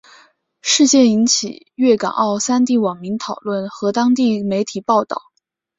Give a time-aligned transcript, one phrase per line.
[0.63, 5.21] 事件引起粤港澳三地网民讨论和当地媒体报导。